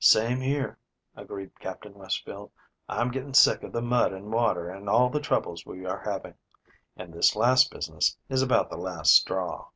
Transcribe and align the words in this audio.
"Same 0.00 0.38
here," 0.42 0.76
agreed 1.16 1.58
Captain 1.60 1.94
Westfield. 1.94 2.52
"I'm 2.90 3.10
getting 3.10 3.32
sick 3.32 3.62
of 3.62 3.72
the 3.72 3.80
mud 3.80 4.12
and 4.12 4.30
water 4.30 4.68
and 4.68 4.86
all 4.86 5.08
the 5.08 5.18
troubles 5.18 5.64
we 5.64 5.86
are 5.86 6.00
having, 6.00 6.34
and 6.94 7.10
this 7.14 7.34
last 7.34 7.70
business 7.70 8.14
is 8.28 8.42
about 8.42 8.68
the 8.68 8.76
last 8.76 9.12
straw." 9.14 9.68